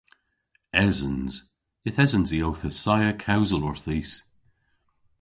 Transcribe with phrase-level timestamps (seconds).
[0.85, 1.33] Esens.
[1.87, 4.11] Yth esens i owth assaya kewsel orthis.